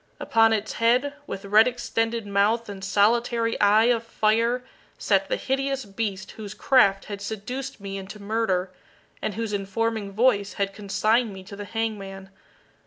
Upon 0.19 0.51
its 0.51 0.73
head, 0.73 1.13
with 1.27 1.45
red 1.45 1.67
extended 1.67 2.25
mouth 2.25 2.67
and 2.67 2.83
solitary 2.83 3.55
eye 3.61 3.83
of 3.83 4.03
fire, 4.03 4.63
sat 4.97 5.29
the 5.29 5.35
hideous 5.35 5.85
beast 5.85 6.31
whose 6.31 6.55
craft 6.55 7.05
had 7.05 7.21
seduced 7.21 7.79
me 7.79 7.99
into 7.99 8.19
murder, 8.19 8.71
and 9.21 9.35
whose 9.35 9.53
informing 9.53 10.11
voice 10.11 10.53
had 10.53 10.73
consigned 10.73 11.31
me 11.31 11.43
to 11.43 11.55
the 11.55 11.65
hangman. 11.65 12.31